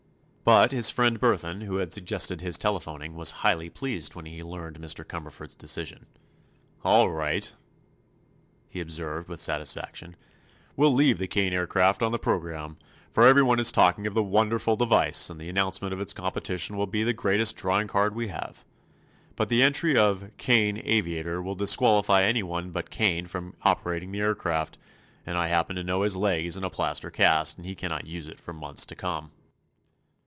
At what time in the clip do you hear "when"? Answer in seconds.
4.15-4.25